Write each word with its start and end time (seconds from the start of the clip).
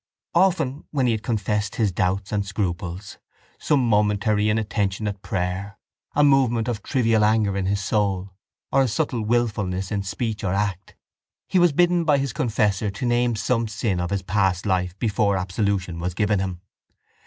Often 0.33 0.85
when 0.89 1.05
he 1.05 1.11
had 1.11 1.21
confessed 1.21 1.75
his 1.75 1.91
doubts 1.91 2.31
and 2.31 2.43
scruples, 2.43 3.19
some 3.59 3.87
momentary 3.87 4.49
inattention 4.49 5.07
at 5.07 5.21
prayer, 5.21 5.77
a 6.15 6.23
movement 6.23 6.67
of 6.67 6.81
trivial 6.81 7.23
anger 7.23 7.55
in 7.55 7.67
his 7.67 7.81
soul, 7.83 8.33
or 8.71 8.81
a 8.81 8.87
subtle 8.87 9.21
wilfulness 9.21 9.91
in 9.91 10.01
speech 10.01 10.43
or 10.43 10.55
act, 10.55 10.95
he 11.47 11.59
was 11.59 11.71
bidden 11.71 12.03
by 12.03 12.17
his 12.17 12.33
confessor 12.33 12.89
to 12.89 13.05
name 13.05 13.35
some 13.35 13.67
sin 13.67 13.99
of 13.99 14.09
his 14.09 14.23
past 14.23 14.65
life 14.65 14.97
before 14.97 15.37
absolution 15.37 15.99
was 15.99 16.15
given 16.15 16.39
him. 16.39 16.61